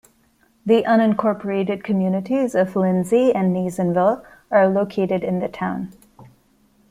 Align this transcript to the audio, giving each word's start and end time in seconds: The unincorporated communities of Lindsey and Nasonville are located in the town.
The 0.65 0.81
unincorporated 0.81 1.83
communities 1.83 2.55
of 2.55 2.75
Lindsey 2.75 3.35
and 3.35 3.55
Nasonville 3.55 4.25
are 4.49 4.67
located 4.67 5.23
in 5.23 5.37
the 5.37 5.47
town. 5.47 5.93